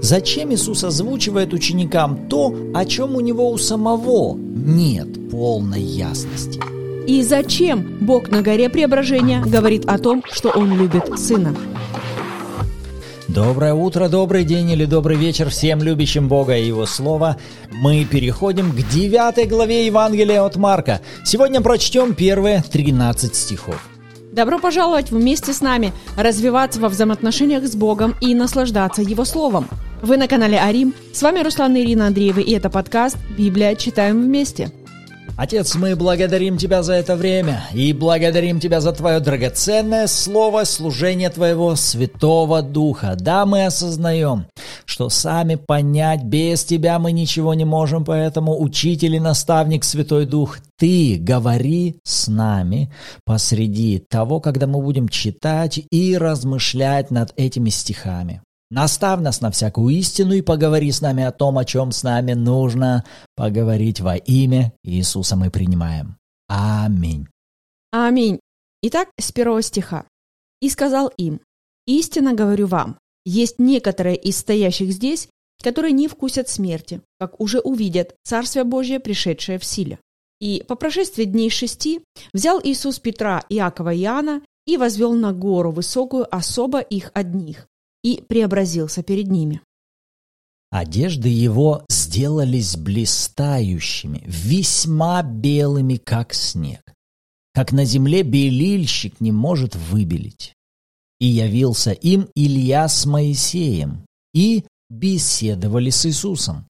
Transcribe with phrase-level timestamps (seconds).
[0.00, 6.60] Зачем Иисус озвучивает ученикам то, о чем у него у самого нет полной ясности?
[7.06, 11.54] И зачем Бог на горе преображения говорит о том, что Он любит Сына?
[13.28, 17.36] Доброе утро, добрый день или добрый вечер всем любящим Бога и Его Слово.
[17.70, 21.00] Мы переходим к девятой главе Евангелия от Марка.
[21.24, 23.80] Сегодня прочтем первые 13 стихов.
[24.32, 29.68] Добро пожаловать вместе с нами развиваться во взаимоотношениях с Богом и наслаждаться Его Словом.
[30.02, 30.94] Вы на канале Арим.
[31.12, 33.74] С вами Руслан и Ирина Андреева, и это подкаст «Библия.
[33.74, 34.70] Читаем вместе».
[35.36, 41.30] Отец, мы благодарим Тебя за это время и благодарим Тебя за Твое драгоценное слово, служение
[41.30, 43.16] Твоего Святого Духа.
[43.18, 44.46] Да, мы осознаем,
[44.84, 50.58] что сами понять без Тебя мы ничего не можем, поэтому Учитель и наставник Святой Дух,
[50.76, 52.92] Ты говори с нами
[53.24, 58.42] посреди того, когда мы будем читать и размышлять над этими стихами.
[58.70, 62.34] Наставь нас на всякую истину и поговори с нами о том, о чем с нами
[62.34, 66.18] нужно поговорить во имя Иисуса мы принимаем.
[66.48, 67.26] Аминь.
[67.92, 68.40] Аминь.
[68.82, 70.04] Итак, с первого стиха.
[70.60, 71.40] «И сказал им,
[71.86, 75.28] истинно говорю вам, есть некоторые из стоящих здесь,
[75.62, 79.98] которые не вкусят смерти, как уже увидят Царствие Божие, пришедшее в силе».
[80.40, 82.00] И по прошествии дней шести
[82.32, 87.66] взял Иисус Петра, Иакова и Иоанна и возвел на гору высокую особо их одних,
[88.08, 89.60] и преобразился перед ними.
[90.70, 96.80] Одежды его сделались блистающими, весьма белыми, как снег,
[97.52, 100.54] как на земле белильщик не может выбелить.
[101.20, 106.66] И явился им Илья с Моисеем, и беседовали с Иисусом.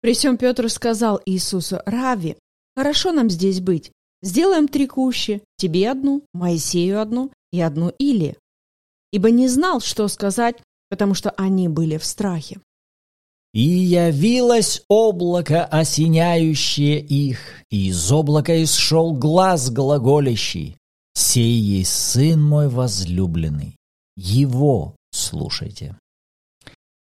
[0.00, 2.36] При всем Петр сказал Иисусу, «Рави,
[2.76, 3.92] хорошо нам здесь быть.
[4.22, 8.36] Сделаем три кущи, тебе одну, Моисею одну и одну Илии
[9.14, 10.56] ибо не знал, что сказать,
[10.94, 12.60] потому что они были в страхе.
[13.52, 20.76] «И явилось облако, осеняющее их, и из облака исшел глаз глаголящий.
[21.14, 23.76] Сей есть Сын мой возлюбленный,
[24.16, 25.96] Его слушайте».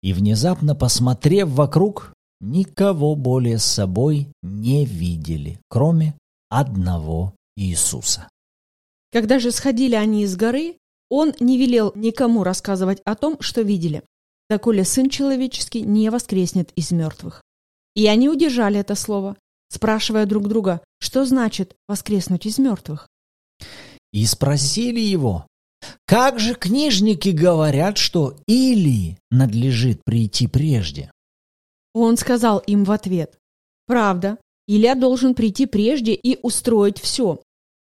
[0.04, 6.14] И внезапно, посмотрев вокруг, никого более с собой не видели, кроме
[6.50, 8.30] одного Иисуса.
[9.12, 10.78] Когда же сходили они из горы,
[11.09, 14.03] он не велел никому рассказывать о том, что видели,
[14.50, 17.42] доколе Сын Человеческий не воскреснет из мертвых.
[17.96, 19.36] И они удержали это слово,
[19.69, 23.08] спрашивая друг друга, что значит воскреснуть из мертвых.
[24.12, 25.46] И спросили его,
[26.06, 31.12] как же книжники говорят, что Илии надлежит прийти прежде?
[31.94, 33.38] Он сказал им в ответ,
[33.86, 34.38] правда,
[34.68, 37.42] Илья должен прийти прежде и устроить все,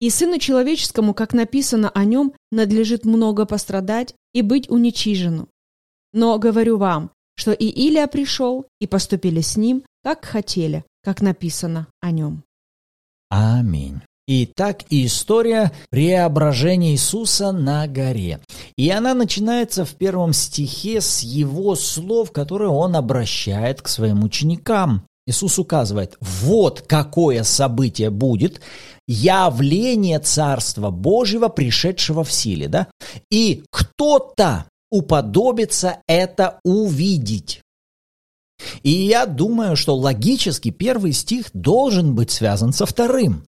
[0.01, 5.49] и Сыну Человеческому, как написано о нем, надлежит много пострадать и быть уничижену.
[6.13, 11.87] Но говорю вам, что и Илия пришел, и поступили с ним, как хотели, как написано
[12.01, 12.43] о нем.
[13.31, 14.01] Аминь.
[14.31, 18.41] Итак, история преображения Иисуса на горе.
[18.77, 25.07] И она начинается в первом стихе с его слов, которые он обращает к своим ученикам.
[25.29, 28.63] Иисус указывает, вот какое событие будет,
[29.07, 32.89] явление Царства Божьего, пришедшего в силе, да?
[33.31, 37.61] И кто-то уподобится это увидеть.
[38.83, 43.45] И я думаю, что логически первый стих должен быть связан со вторым.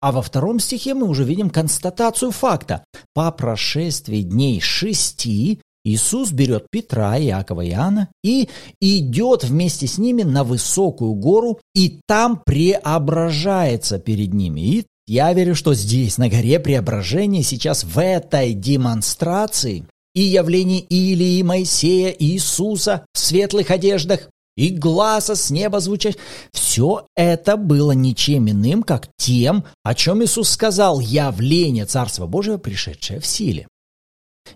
[0.00, 2.84] А во втором стихе мы уже видим констатацию факта.
[3.12, 8.48] По прошествии дней шести Иисус берет Петра, Иакова и Иоанна и
[8.80, 14.60] идет вместе с ними на высокую гору и там преображается перед ними.
[14.60, 21.42] И я верю, что здесь, на горе преображения, сейчас в этой демонстрации и явление Илии,
[21.42, 26.16] Моисея, Иисуса в светлых одеждах, и глаза с неба звучать.
[26.50, 33.20] Все это было ничем иным, как тем, о чем Иисус сказал, явление Царства Божьего, пришедшее
[33.20, 33.68] в силе.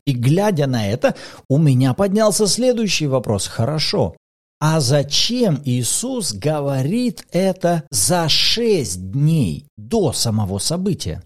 [0.06, 1.14] И глядя на это,
[1.48, 3.46] у меня поднялся следующий вопрос.
[3.46, 4.14] Хорошо,
[4.60, 11.22] а зачем Иисус говорит это за шесть дней до самого события?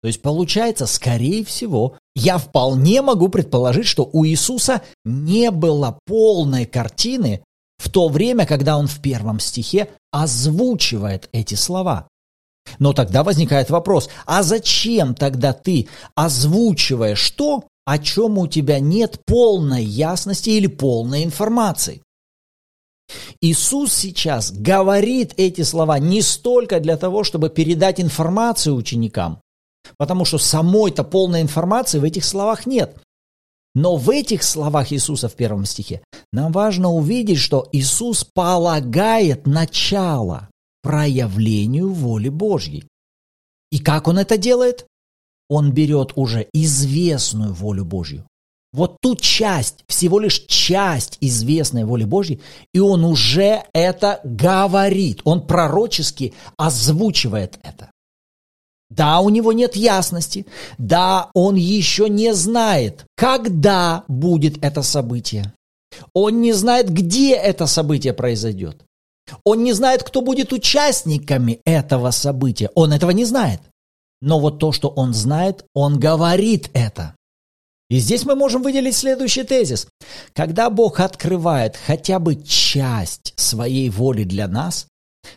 [0.00, 6.64] То есть получается, скорее всего, я вполне могу предположить, что у Иисуса не было полной
[6.64, 7.42] картины
[7.78, 12.08] в то время, когда он в первом стихе озвучивает эти слова.
[12.78, 19.20] Но тогда возникает вопрос, а зачем тогда ты озвучиваешь то, о чем у тебя нет
[19.24, 22.02] полной ясности или полной информации.
[23.40, 29.40] Иисус сейчас говорит эти слова не столько для того, чтобы передать информацию ученикам,
[29.96, 32.98] потому что самой-то полной информации в этих словах нет.
[33.76, 40.48] Но в этих словах Иисуса в первом стихе нам важно увидеть, что Иисус полагает начало
[40.82, 42.84] проявлению воли Божьей.
[43.70, 44.86] И как он это делает?
[45.48, 48.24] Он берет уже известную волю Божью.
[48.72, 52.42] Вот ту часть, всего лишь часть известной воли Божьей,
[52.74, 55.22] и он уже это говорит.
[55.24, 57.90] Он пророчески озвучивает это.
[58.90, 60.46] Да, у него нет ясности.
[60.76, 65.52] Да, он еще не знает, когда будет это событие.
[66.12, 68.84] Он не знает, где это событие произойдет.
[69.42, 72.70] Он не знает, кто будет участниками этого события.
[72.74, 73.60] Он этого не знает.
[74.20, 77.14] Но вот то, что он знает, он говорит это.
[77.88, 79.86] И здесь мы можем выделить следующий тезис.
[80.32, 84.86] Когда Бог открывает хотя бы часть своей воли для нас,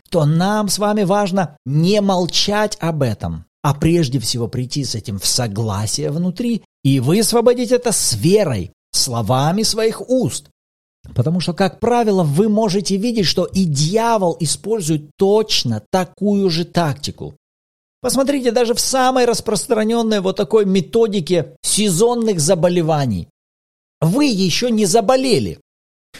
[0.08, 5.18] то нам с вами важно не молчать об этом, а прежде всего прийти с этим
[5.18, 10.48] в согласие внутри и высвободить это с верой, словами своих уст.
[11.14, 17.34] Потому что, как правило, вы можете видеть, что и дьявол использует точно такую же тактику.
[18.00, 23.28] Посмотрите, даже в самой распространенной вот такой методике сезонных заболеваний.
[24.00, 25.58] Вы еще не заболели,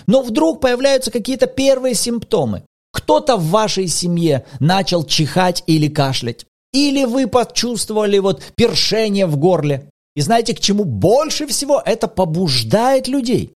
[0.07, 2.65] но вдруг появляются какие-то первые симптомы.
[2.93, 6.45] Кто-то в вашей семье начал чихать или кашлять.
[6.73, 9.89] Или вы почувствовали вот першение в горле.
[10.15, 13.55] И знаете, к чему больше всего это побуждает людей?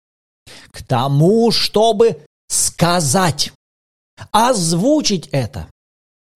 [0.70, 3.53] К тому, чтобы сказать,
[4.31, 5.69] озвучить это.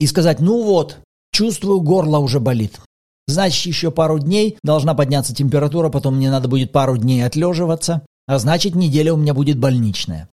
[0.01, 0.99] И сказать, ну вот,
[1.39, 2.81] чувствую, горло уже болит.
[3.29, 8.39] Значит, еще пару дней должна подняться температура, потом мне надо будет пару дней отлеживаться, а
[8.41, 10.29] значит, неделя у меня будет больничная.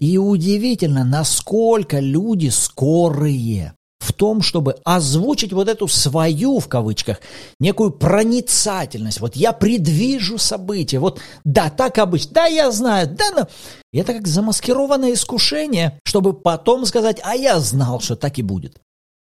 [0.00, 7.20] И удивительно, насколько люди скорые в том, чтобы озвучить вот эту свою, в кавычках,
[7.60, 9.20] некую проницательность.
[9.20, 10.98] Вот я предвижу события.
[10.98, 12.32] Вот да, так обычно.
[12.32, 13.14] Да, я знаю.
[13.16, 13.48] Да, но...
[13.92, 18.80] Это как замаскированное искушение, чтобы потом сказать, а я знал, что так и будет.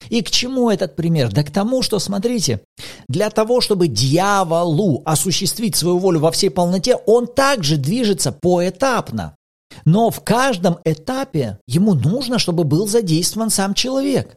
[0.09, 1.31] И к чему этот пример?
[1.31, 2.61] Да к тому, что, смотрите,
[3.07, 9.35] для того, чтобы дьяволу осуществить свою волю во всей полноте, он также движется поэтапно.
[9.85, 14.35] Но в каждом этапе ему нужно, чтобы был задействован сам человек.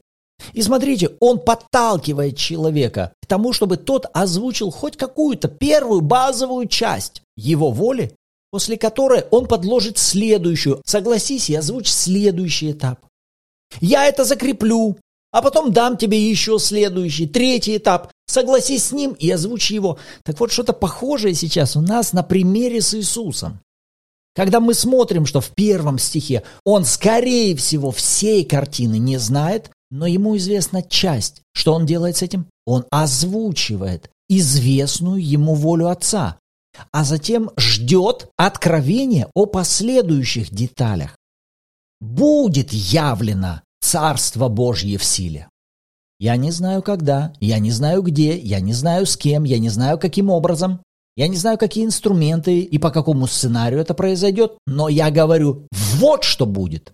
[0.52, 7.22] И смотрите, он подталкивает человека к тому, чтобы тот озвучил хоть какую-то первую базовую часть
[7.36, 8.14] его воли,
[8.50, 10.82] после которой он подложит следующую.
[10.84, 12.98] Согласись и озвучь следующий этап.
[13.80, 14.96] Я это закреплю,
[15.32, 18.12] а потом дам тебе еще следующий, третий этап.
[18.26, 19.98] Согласись с ним и озвучь его.
[20.24, 23.60] Так вот, что-то похожее сейчас у нас на примере с Иисусом.
[24.34, 30.06] Когда мы смотрим, что в первом стихе он, скорее всего, всей картины не знает, но
[30.06, 31.42] ему известна часть.
[31.54, 32.46] Что он делает с этим?
[32.64, 36.38] Он озвучивает известную ему волю Отца,
[36.92, 41.16] а затем ждет откровения о последующих деталях.
[42.00, 45.48] Будет явлено Царство Божье в силе.
[46.18, 49.68] Я не знаю когда, я не знаю где, я не знаю с кем, я не
[49.68, 50.80] знаю каким образом,
[51.16, 55.66] я не знаю какие инструменты и по какому сценарию это произойдет, но я говорю,
[55.98, 56.92] вот что будет.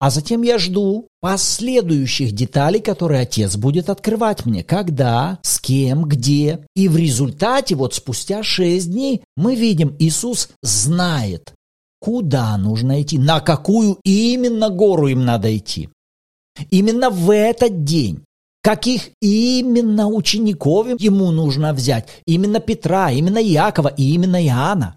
[0.00, 4.62] А затем я жду последующих деталей, которые отец будет открывать мне.
[4.62, 6.64] Когда, с кем, где.
[6.76, 11.52] И в результате, вот спустя шесть дней, мы видим, Иисус знает,
[12.00, 15.88] куда нужно идти, на какую именно гору им надо идти.
[16.70, 18.24] Именно в этот день.
[18.62, 22.08] Каких именно учеников ему нужно взять?
[22.26, 24.96] Именно Петра, именно Якова и именно Иоанна.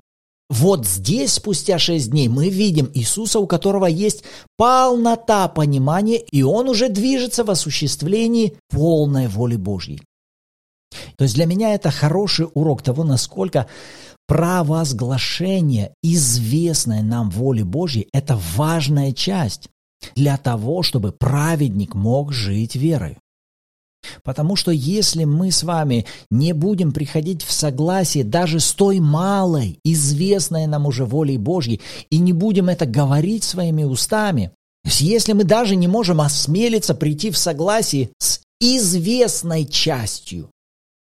[0.49, 4.23] Вот здесь, спустя шесть дней, мы видим Иисуса, у которого есть
[4.57, 10.01] полнота понимания, и он уже движется в осуществлении полной воли Божьей.
[11.15, 13.67] То есть для меня это хороший урок того, насколько
[14.31, 19.67] провозглашение известной нам воли Божьей– это важная часть
[20.15, 23.17] для того, чтобы праведник мог жить верой.
[24.23, 29.79] Потому что если мы с вами не будем приходить в согласие даже с той малой,
[29.83, 34.51] известной нам уже волей Божьей, и не будем это говорить своими устами,
[34.85, 40.49] если мы даже не можем осмелиться прийти в согласие с известной частью,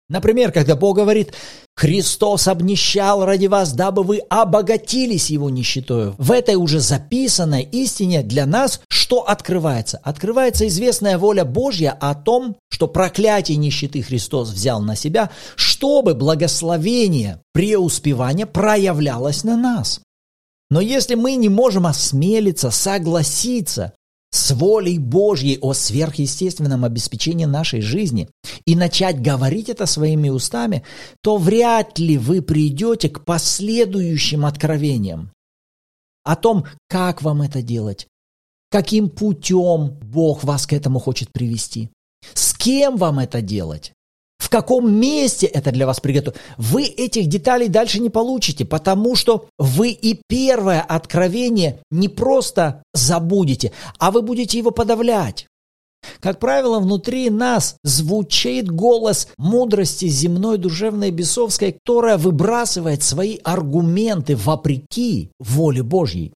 [0.09, 1.33] Например, когда Бог говорит,
[1.75, 6.15] Христос обнищал ради вас, дабы вы обогатились Его нищетою.
[6.17, 9.99] В этой уже записанной истине для нас что открывается?
[10.03, 17.41] Открывается известная воля Божья о том, что проклятие нищеты Христос взял на себя, чтобы благословение
[17.53, 20.01] преуспевания проявлялось на нас.
[20.69, 23.93] Но если мы не можем осмелиться, согласиться
[24.31, 28.29] с волей Божьей о сверхъестественном обеспечении нашей жизни
[28.65, 30.83] и начать говорить это своими устами,
[31.21, 35.31] то вряд ли вы придете к последующим откровениям
[36.23, 38.07] о том, как вам это делать,
[38.69, 41.89] каким путем Бог вас к этому хочет привести,
[42.33, 43.93] с кем вам это делать.
[44.49, 46.41] В каком месте это для вас приготовлено?
[46.57, 53.71] Вы этих деталей дальше не получите, потому что вы и первое откровение не просто забудете,
[53.99, 55.45] а вы будете его подавлять.
[56.19, 65.29] Как правило, внутри нас звучит голос мудрости земной, душевной, бесовской, которая выбрасывает свои аргументы вопреки
[65.37, 66.33] воле Божьей.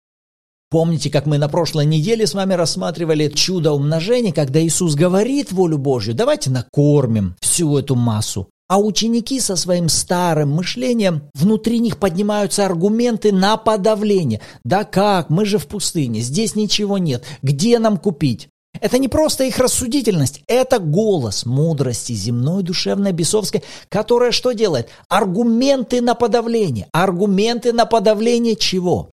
[0.74, 5.78] Помните, как мы на прошлой неделе с вами рассматривали чудо умножения, когда Иисус говорит волю
[5.78, 8.50] Божью, давайте накормим всю эту массу.
[8.68, 14.42] А ученики со своим старым мышлением, внутри них поднимаются аргументы на подавление.
[14.64, 18.50] Да как, мы же в пустыне, здесь ничего нет, где нам купить?
[18.82, 24.90] Это не просто их рассудительность, это голос мудрости земной, душевной, бесовской, которая что делает?
[25.08, 26.88] Аргументы на подавление.
[26.92, 29.12] Аргументы на подавление чего?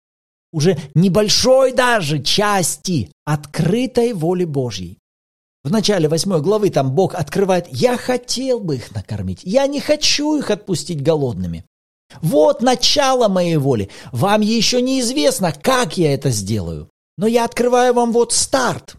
[0.52, 4.98] Уже небольшой даже части открытой воли Божьей.
[5.62, 10.38] В начале восьмой главы там Бог открывает, я хотел бы их накормить, я не хочу
[10.38, 11.64] их отпустить голодными.
[12.22, 13.88] Вот начало моей воли.
[14.10, 16.88] Вам еще неизвестно, как я это сделаю.
[17.16, 18.96] Но я открываю вам вот старт.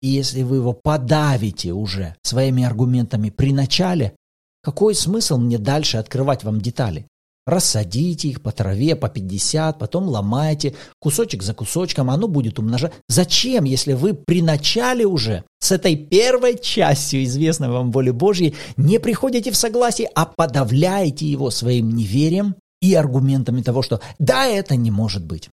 [0.00, 4.16] И если вы его подавите уже своими аргументами при начале,
[4.62, 7.06] какой смысл мне дальше открывать вам детали?
[7.46, 12.92] Рассадите их по траве по 50, потом ломайте кусочек за кусочком, оно будет умножать.
[13.08, 18.98] Зачем, если вы при начале уже с этой первой частью известной вам воли Божьей не
[18.98, 24.90] приходите в согласие, а подавляете его своим неверием и аргументами того, что да, это не
[24.90, 25.48] может быть.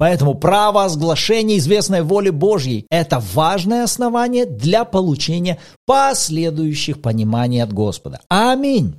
[0.00, 8.20] Поэтому провозглашение известной воли Божьей– это важное основание для получения последующих пониманий от Господа.
[8.30, 8.94] Аминь.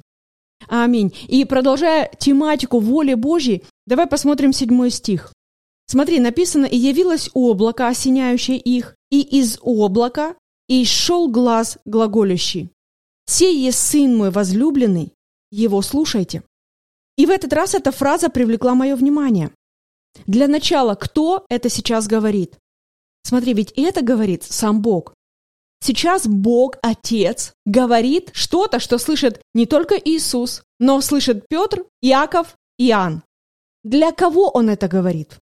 [0.67, 1.13] Аминь.
[1.27, 5.33] И продолжая тематику воли Божьей, давай посмотрим седьмой стих.
[5.87, 10.35] Смотри, написано, «И явилось облако, осеняющее их, и из облака,
[10.67, 12.69] и шел глаз глаголящий.
[13.25, 15.13] Сей есть Сын мой возлюбленный,
[15.51, 16.43] его слушайте».
[17.17, 19.51] И в этот раз эта фраза привлекла мое внимание.
[20.27, 22.57] Для начала, кто это сейчас говорит?
[23.23, 25.13] Смотри, ведь это говорит сам Бог.
[25.83, 33.23] Сейчас Бог, Отец, говорит что-то, что слышит не только Иисус, но слышит Петр, Иаков, Иоанн.
[33.83, 35.39] Для кого он это говорит?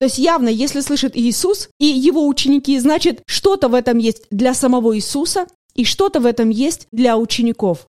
[0.00, 4.54] То есть явно, если слышит Иисус и его ученики, значит, что-то в этом есть для
[4.54, 7.86] самого Иисуса и что-то в этом есть для учеников.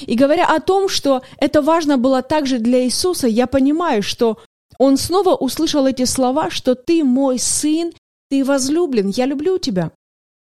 [0.00, 4.38] И говоря о том, что это важно было также для Иисуса, я понимаю, что
[4.78, 7.92] он снова услышал эти слова, что ты мой сын,
[8.30, 9.92] ты возлюблен, я люблю тебя.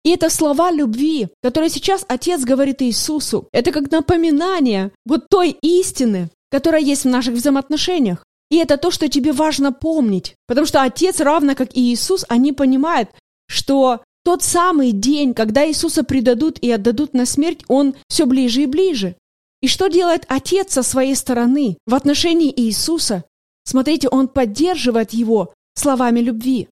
[0.08, 3.50] И это слова любви, которые сейчас Отец говорит Иисусу.
[3.52, 8.24] Это как напоминание вот той истины, которая есть в наших взаимоотношениях.
[8.50, 10.36] И это то, что тебе важно помнить.
[10.48, 13.10] Потому что Отец, равно как и Иисус, они понимают,
[13.50, 18.66] что тот самый день, когда Иисуса предадут и отдадут на смерть, он все ближе и
[18.66, 19.18] ближе.
[19.62, 23.26] И что делает Отец со своей стороны в отношении Иисуса?
[23.66, 26.70] Смотрите, он поддерживает его словами любви.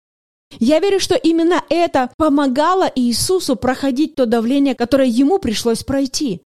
[0.59, 6.41] Я верю, что именно это помогало Иисусу проходить то давление, которое ему пришлось пройти.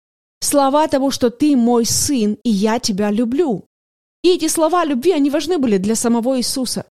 [0.41, 3.65] Слова того, что ты мой сын, и я тебя люблю.
[4.23, 6.85] И эти слова любви, они важны были для самого Иисуса.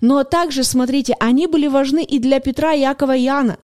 [0.00, 3.58] Но также, смотрите, они были важны и для Петра, Якова и Иоанна.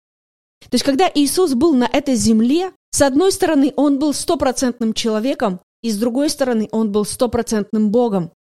[0.68, 5.60] То есть, когда Иисус был на этой земле, с одной стороны, он был стопроцентным человеком,
[5.82, 8.32] и с другой стороны, он был стопроцентным Богом.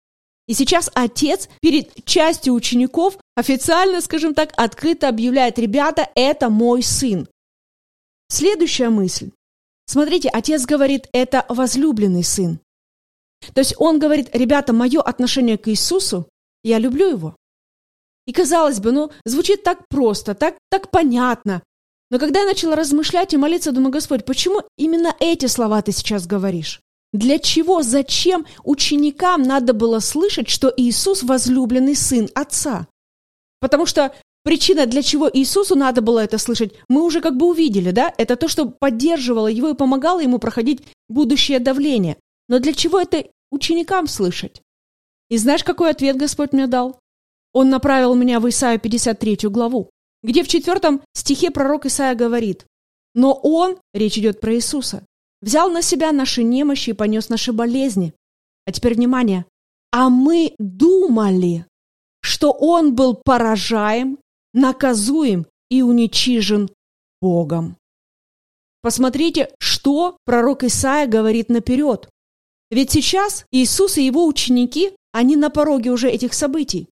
[0.49, 7.29] И сейчас отец перед частью учеников официально, скажем так, открыто объявляет, ребята, это мой сын.
[8.29, 9.31] Следующая мысль.
[9.87, 12.59] Смотрите, отец говорит, это возлюбленный сын.
[13.55, 16.29] То есть он говорит, ребята, мое отношение к Иисусу,
[16.65, 17.37] я люблю его.
[18.27, 21.63] И казалось бы, ну, звучит так просто, так, так понятно.
[22.11, 26.27] Но когда я начала размышлять и молиться, думаю, Господь, почему именно эти слова ты сейчас
[26.27, 26.81] говоришь?
[27.13, 32.89] Для чего, зачем ученикам надо было слышать, что Иисус возлюбленный сын Отца?
[33.61, 37.91] Потому что причина, для чего Иисусу надо было это слышать, мы уже как бы увидели,
[37.91, 38.13] да?
[38.19, 42.17] Это то, что поддерживало его и помогало ему проходить будущее давление.
[42.49, 44.63] Но для чего это ученикам слышать?
[45.29, 46.99] И знаешь, какой ответ Господь мне дал?
[47.53, 49.91] Он направил меня в Исаию 53 главу,
[50.23, 52.67] где в четвертом стихе пророк Исаия говорит,
[53.15, 55.05] «Но Он, речь идет про Иисуса,
[55.41, 58.13] взял на себя наши немощи и понес наши болезни.
[58.67, 59.45] А теперь внимание.
[59.91, 61.65] А мы думали,
[62.21, 64.19] что он был поражаем,
[64.53, 66.69] наказуем и уничижен
[67.21, 67.77] Богом.
[68.83, 72.09] Посмотрите, что пророк Исаия говорит наперед.
[72.71, 76.89] Ведь сейчас Иисус и его ученики, они на пороге уже этих событий.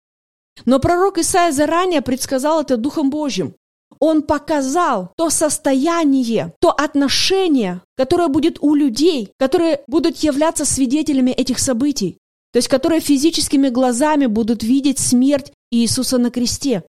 [0.65, 3.55] Но пророк Исаия заранее предсказал это Духом Божьим.
[3.99, 11.59] Он показал то состояние, то отношение, которое будет у людей, которые будут являться свидетелями этих
[11.59, 12.19] событий,
[12.53, 16.85] то есть которые физическими глазами будут видеть смерть Иисуса на кресте.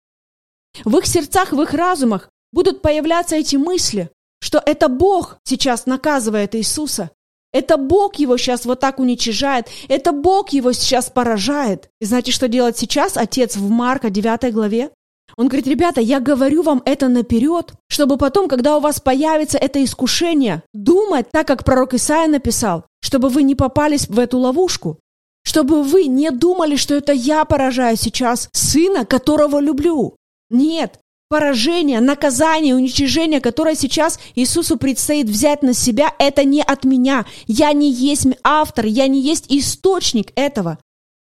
[0.85, 4.09] В их сердцах, в их разумах будут появляться эти мысли,
[4.41, 7.11] что это Бог сейчас наказывает Иисуса,
[7.53, 9.67] это Бог его сейчас вот так уничижает.
[9.89, 11.89] Это Бог его сейчас поражает.
[11.99, 14.89] И знаете, что делает сейчас отец в Марка 9 главе?
[15.37, 19.83] Он говорит, ребята, я говорю вам это наперед, чтобы потом, когда у вас появится это
[19.83, 24.99] искушение, думать так, как пророк Исаия написал, чтобы вы не попались в эту ловушку.
[25.43, 30.15] Чтобы вы не думали, что это я поражаю сейчас сына, которого люблю.
[30.49, 37.25] Нет, поражение, наказание, уничижение, которое сейчас Иисусу предстоит взять на себя, это не от меня.
[37.47, 40.77] Я не есть автор, я не есть источник этого.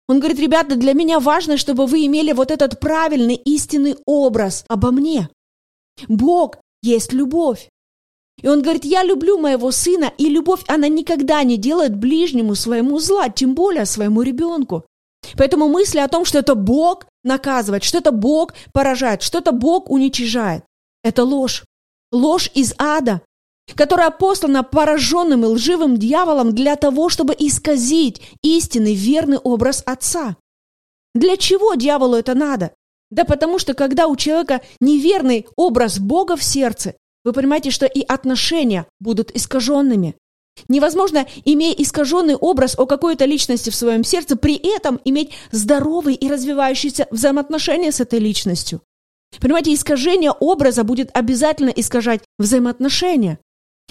[0.09, 4.91] Он говорит, ребята, для меня важно, чтобы вы имели вот этот правильный, истинный образ обо
[4.91, 5.29] мне.
[6.07, 7.69] Бог есть любовь.
[8.43, 12.99] И он говорит, я люблю моего сына, и любовь, она никогда не делает ближнему своему
[12.99, 14.83] зла, тем более своему ребенку.
[15.37, 19.89] Поэтому мысли о том, что это Бог наказывает, что это Бог поражает, что это Бог
[19.89, 20.65] уничижает,
[21.03, 21.63] это ложь.
[22.11, 23.21] Ложь из ада,
[23.75, 30.35] которая послана пораженным и лживым дьяволом для того, чтобы исказить истинный верный образ Отца.
[31.15, 32.73] Для чего дьяволу это надо?
[33.09, 38.01] Да потому что когда у человека неверный образ Бога в сердце, вы понимаете, что и
[38.01, 40.15] отношения будут искаженными.
[40.67, 46.29] Невозможно, имея искаженный образ о какой-то личности в своем сердце, при этом иметь здоровые и
[46.29, 48.81] развивающиеся взаимоотношения с этой личностью.
[49.39, 53.39] Понимаете, искажение образа будет обязательно искажать взаимоотношения.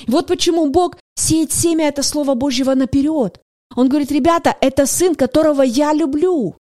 [0.06, 3.40] вот почему Бог сеет семя это Слово Божьего наперед.
[3.74, 6.56] Он говорит, ребята, это сын, которого я люблю.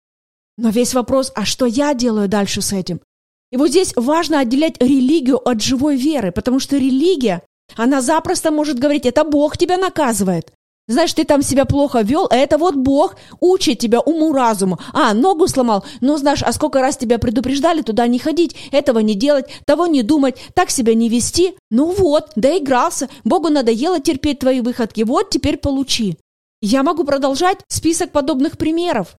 [0.56, 3.00] Но весь вопрос, а что я делаю дальше с этим?
[3.50, 7.42] И вот здесь важно отделять религию от живой веры, потому что религия
[7.76, 10.52] она запросто может говорить, это Бог тебя наказывает.
[10.88, 14.78] Знаешь, ты там себя плохо вел, а это вот Бог учит тебя уму-разуму.
[14.94, 15.84] А, ногу сломал.
[16.00, 20.02] Ну, знаешь, а сколько раз тебя предупреждали туда не ходить, этого не делать, того не
[20.02, 21.56] думать, так себя не вести.
[21.70, 23.10] Ну вот, доигрался.
[23.22, 25.02] Богу надоело терпеть твои выходки.
[25.02, 26.16] Вот, теперь получи.
[26.62, 29.14] Я могу продолжать список подобных примеров.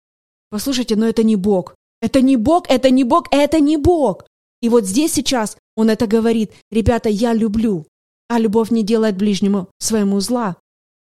[0.50, 1.76] Послушайте, но это не Бог.
[2.02, 4.26] Это не Бог, это не Бог, это не Бог.
[4.62, 6.52] И вот здесь сейчас он это говорит.
[6.72, 7.86] Ребята, я люблю
[8.30, 10.56] а любовь не делает ближнему своему зла.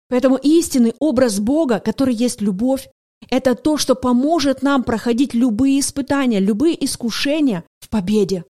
[0.07, 2.87] Поэтому истинный образ Бога, который есть любовь,
[3.29, 8.45] это то, что поможет нам проходить любые испытания, любые искушения в победе.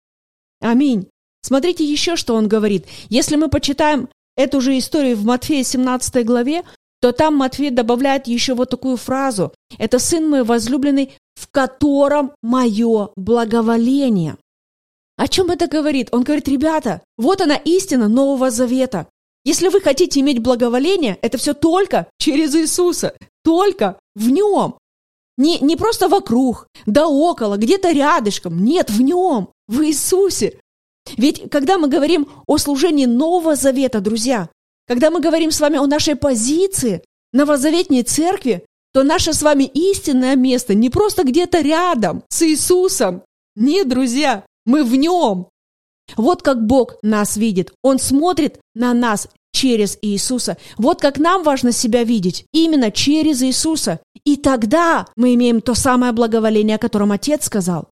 [0.60, 1.08] Аминь.
[1.42, 2.86] Смотрите еще, что он говорит.
[3.08, 6.64] Если мы почитаем эту же историю в Матфея 17 главе,
[7.06, 9.54] то там Матфей добавляет еще вот такую фразу.
[9.78, 14.36] Это сын мой возлюбленный, в котором мое благоволение.
[15.16, 16.08] О чем это говорит?
[16.10, 19.06] Он говорит, ребята, вот она истина Нового Завета.
[19.44, 23.14] Если вы хотите иметь благоволение, это все только через Иисуса,
[23.44, 24.74] только в Нем.
[25.38, 28.64] Не, не просто вокруг, да около, где-то рядышком.
[28.64, 30.58] Нет, в Нем, в Иисусе.
[31.16, 34.48] Ведь когда мы говорим о служении Нового Завета, друзья,
[34.86, 40.36] когда мы говорим с вами о нашей позиции новозаветней церкви, то наше с вами истинное
[40.36, 43.22] место не просто где-то рядом с Иисусом.
[43.54, 45.48] Нет, друзья, мы в нем.
[46.16, 47.72] Вот как Бог нас видит.
[47.82, 50.56] Он смотрит на нас через Иисуса.
[50.76, 52.46] Вот как нам важно себя видеть.
[52.52, 54.00] Именно через Иисуса.
[54.24, 57.88] И тогда мы имеем то самое благоволение, о котором Отец сказал.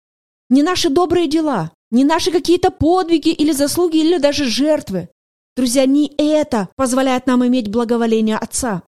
[0.50, 5.08] Не наши добрые дела, не наши какие-то подвиги или заслуги, или даже жертвы.
[5.56, 8.82] Друзья, не это позволяет нам иметь благоволение Отца.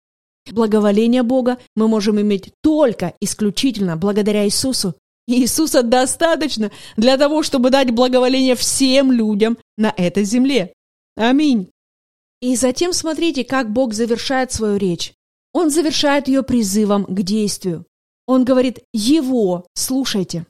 [0.50, 4.94] Благоволение Бога мы можем иметь только исключительно благодаря Иисусу.
[5.26, 10.72] Иисуса достаточно для того, чтобы дать благоволение всем людям на этой земле.
[11.16, 11.70] Аминь.
[12.40, 15.14] И затем смотрите, как Бог завершает свою речь.
[15.52, 17.86] Он завершает ее призывом к действию.
[18.26, 20.46] Он говорит «Его слушайте».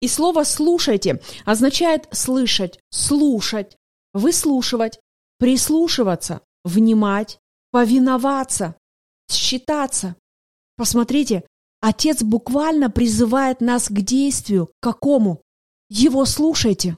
[0.00, 3.76] И слово «слушайте» означает слышать, слушать,
[4.14, 5.00] выслушивать,
[5.42, 7.40] прислушиваться, внимать,
[7.72, 8.76] повиноваться,
[9.28, 10.14] считаться.
[10.76, 11.42] Посмотрите,
[11.80, 14.70] Отец буквально призывает нас к действию.
[14.80, 15.42] Какому?
[15.90, 16.96] Его слушайте.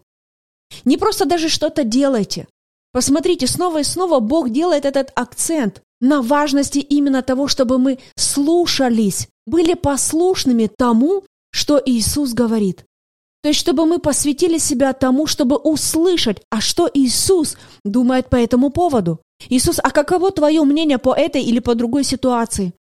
[0.85, 2.47] Не просто даже что-то делайте.
[2.93, 9.27] Посмотрите, снова и снова Бог делает этот акцент на важности именно того, чтобы мы слушались,
[9.47, 12.85] были послушными тому, что Иисус говорит.
[13.45, 18.71] То есть, чтобы мы посвятили себя тому, чтобы услышать, а что Иисус думает по этому
[18.71, 19.21] поводу.
[19.51, 22.73] Иисус, а каково твое мнение по этой или по другой ситуации?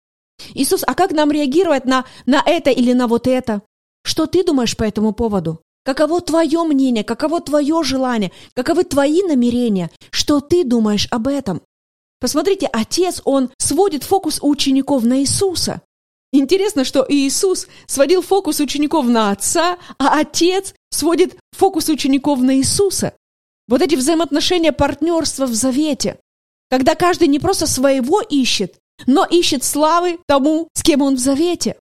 [0.53, 3.61] Иисус, а как нам реагировать на, на это или на вот это?
[4.05, 5.59] Что ты думаешь по этому поводу?
[5.83, 9.91] Каково твое мнение, каково твое желание, каковы твои намерения?
[10.11, 11.61] Что ты думаешь об этом?
[12.21, 15.81] Посмотрите, отец, он сводит фокус учеников на Иисуса.
[16.33, 23.13] Интересно, что Иисус сводил фокус учеников на отца, а отец сводит фокус учеников на Иисуса.
[23.67, 26.19] Вот эти взаимоотношения партнерства в завете,
[26.71, 31.77] когда каждый не просто своего ищет, но ищет славы тому, с кем он в завете.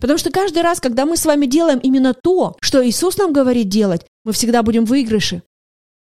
[0.00, 3.68] Потому что каждый раз, когда мы с вами делаем именно то, что Иисус нам говорит
[3.68, 5.42] делать, мы всегда будем в выигрыше.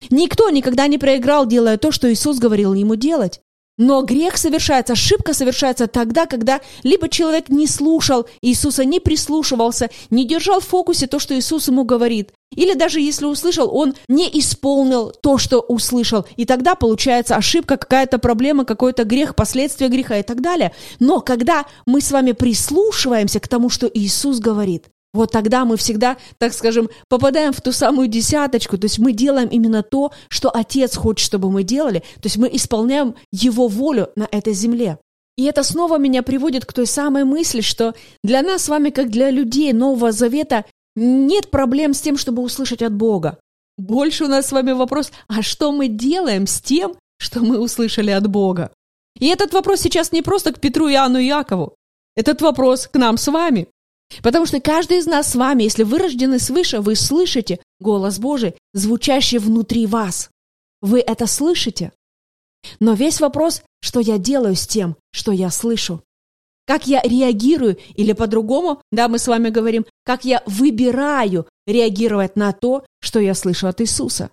[0.09, 3.41] Никто никогда не проиграл, делая то, что Иисус говорил ему делать.
[3.77, 10.27] Но грех совершается, ошибка совершается тогда, когда либо человек не слушал Иисуса, не прислушивался, не
[10.27, 12.31] держал в фокусе то, что Иисус ему говорит.
[12.55, 16.25] Или даже если услышал, он не исполнил то, что услышал.
[16.35, 20.71] И тогда получается ошибка, какая-то проблема, какой-то грех, последствия греха и так далее.
[20.99, 26.17] Но когда мы с вами прислушиваемся к тому, что Иисус говорит, вот тогда мы всегда,
[26.37, 30.95] так скажем, попадаем в ту самую десяточку, то есть мы делаем именно то, что Отец
[30.95, 34.97] хочет, чтобы мы делали, то есть мы исполняем Его волю на этой земле.
[35.35, 39.09] И это снова меня приводит к той самой мысли, что для нас с вами, как
[39.09, 43.39] для людей Нового Завета, нет проблем с тем, чтобы услышать от Бога.
[43.77, 48.11] Больше у нас с вами вопрос, а что мы делаем с тем, что мы услышали
[48.11, 48.71] от Бога?
[49.19, 51.75] И этот вопрос сейчас не просто к Петру, Иоанну и Якову.
[52.15, 53.67] Этот вопрос к нам с вами.
[54.21, 58.55] Потому что каждый из нас с вами, если вы рождены свыше, вы слышите голос Божий,
[58.73, 60.29] звучащий внутри вас.
[60.81, 61.91] Вы это слышите?
[62.79, 66.03] Но весь вопрос, что я делаю с тем, что я слышу.
[66.65, 72.53] Как я реагирую, или по-другому, да, мы с вами говорим, как я выбираю реагировать на
[72.53, 74.29] то, что я слышу от Иисуса.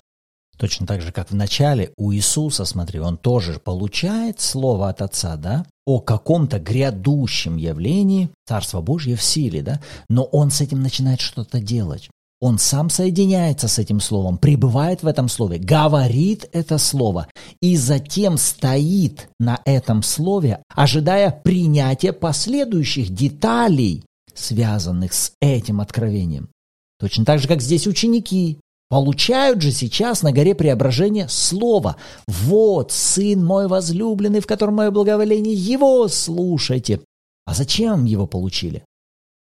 [0.60, 5.36] Точно так же, как в начале у Иисуса, смотри, он тоже получает слово от Отца,
[5.36, 11.22] да, о каком-то грядущем явлении, Царство Божье в силе, да, но он с этим начинает
[11.22, 12.10] что-то делать.
[12.42, 17.26] Он сам соединяется с этим словом, пребывает в этом слове, говорит это слово
[17.62, 26.50] и затем стоит на этом слове, ожидая принятия последующих деталей, связанных с этим откровением.
[26.98, 28.58] Точно так же, как здесь ученики
[28.90, 31.94] Получают же сейчас на горе преображения слово.
[32.26, 37.00] Вот, сын мой возлюбленный, в котором мое благоволение, его слушайте.
[37.46, 38.84] А зачем его получили?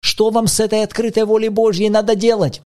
[0.01, 2.61] Что вам с этой открытой волей Божьей надо делать?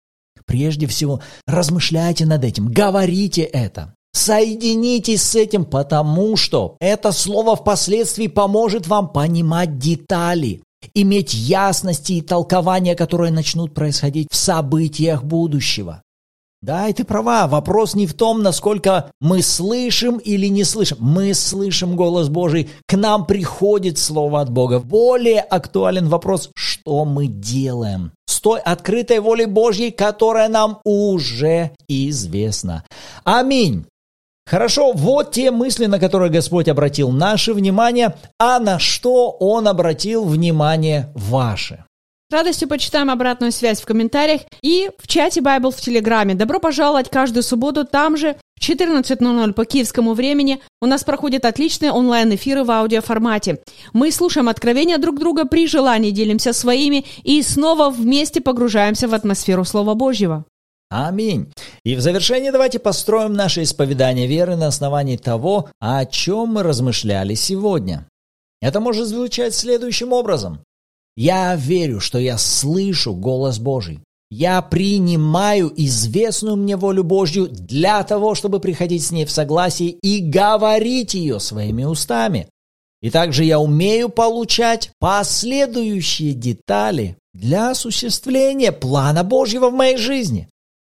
[0.45, 3.95] Прежде всего, размышляйте над этим, говорите это.
[4.11, 10.61] Соединитесь с этим, потому что это слово впоследствии поможет вам понимать детали,
[10.93, 16.03] иметь ясности и толкования, которые начнут происходить в событиях будущего.
[16.63, 17.45] Да, и ты права.
[17.47, 20.97] Вопрос не в том, насколько мы слышим или не слышим.
[21.01, 24.79] Мы слышим голос Божий, к нам приходит слово от Бога.
[24.79, 32.85] Более актуален вопрос, что мы делаем с той открытой волей Божьей, которая нам уже известна.
[33.25, 33.85] Аминь.
[34.45, 40.23] Хорошо, вот те мысли, на которые Господь обратил наше внимание, а на что Он обратил
[40.23, 41.83] внимание ваше
[42.33, 46.35] радостью почитаем обратную связь в комментариях и в чате Bible в Телеграме.
[46.35, 51.91] Добро пожаловать каждую субботу там же в 14.00 по киевскому времени у нас проходят отличные
[51.91, 53.61] онлайн-эфиры в аудиоформате.
[53.93, 59.63] Мы слушаем откровения друг друга, при желании делимся своими и снова вместе погружаемся в атмосферу
[59.63, 60.45] Слова Божьего.
[60.89, 61.51] Аминь.
[61.83, 67.33] И в завершение давайте построим наше исповедание веры на основании того, о чем мы размышляли
[67.33, 68.07] сегодня.
[68.61, 70.59] Это может звучать следующим образом.
[71.15, 73.99] Я верю, что я слышу голос Божий.
[74.31, 80.21] Я принимаю известную мне волю Божью для того, чтобы приходить с ней в согласие и
[80.21, 82.49] говорить ее своими устами.
[83.03, 90.49] И также я умею получать последующие детали для осуществления плана Божьего в моей жизни.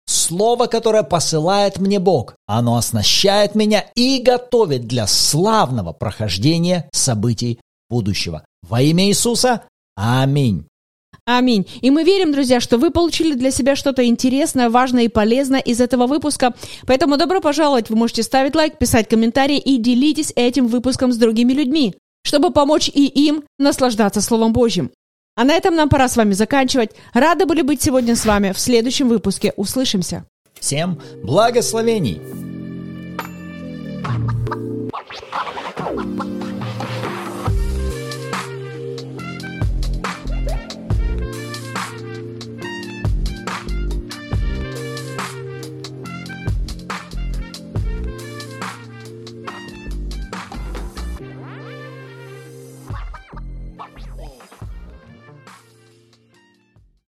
[0.08, 8.42] Слово, которое посылает мне Бог, оно оснащает меня и готовит для славного прохождения событий будущего.
[8.62, 9.62] Во имя Иисуса
[10.00, 10.64] Аминь.
[11.24, 11.66] Аминь.
[11.80, 15.80] И мы верим, друзья, что вы получили для себя что-то интересное, важное и полезное из
[15.80, 16.54] этого выпуска.
[16.86, 17.90] Поэтому добро пожаловать.
[17.90, 22.88] Вы можете ставить лайк, писать комментарии и делитесь этим выпуском с другими людьми, чтобы помочь
[22.88, 24.92] и им наслаждаться Словом Божьим.
[25.34, 26.92] А на этом нам пора с вами заканчивать.
[27.12, 28.52] Рады были быть сегодня с вами.
[28.52, 30.26] В следующем выпуске услышимся.
[30.60, 32.20] Всем благословений!